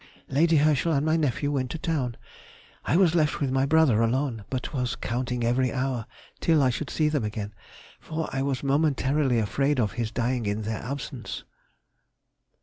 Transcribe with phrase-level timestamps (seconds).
[0.31, 2.17] _—Lady Herschel and my nephew went to town:
[2.85, 6.07] I was left with my brother alone, but was counting every hour
[6.39, 7.53] till I should see them again,
[7.99, 11.43] for I was momentarily afraid of his dying in their absence.